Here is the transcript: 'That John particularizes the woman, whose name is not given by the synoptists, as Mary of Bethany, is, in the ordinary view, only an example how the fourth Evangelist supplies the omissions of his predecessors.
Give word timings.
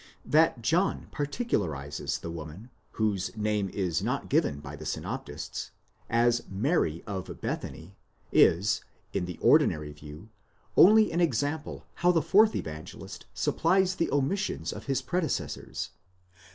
'That 0.25 0.63
John 0.63 1.09
particularizes 1.13 2.21
the 2.21 2.31
woman, 2.31 2.71
whose 2.93 3.37
name 3.37 3.69
is 3.69 4.01
not 4.01 4.29
given 4.29 4.59
by 4.59 4.75
the 4.75 4.83
synoptists, 4.83 5.69
as 6.09 6.41
Mary 6.49 7.03
of 7.05 7.39
Bethany, 7.39 7.95
is, 8.31 8.83
in 9.13 9.25
the 9.25 9.37
ordinary 9.43 9.91
view, 9.93 10.29
only 10.75 11.11
an 11.11 11.21
example 11.21 11.85
how 12.01 12.11
the 12.11 12.23
fourth 12.23 12.55
Evangelist 12.55 13.27
supplies 13.35 13.93
the 13.93 14.09
omissions 14.11 14.73
of 14.73 14.87
his 14.87 15.03
predecessors. 15.03 15.91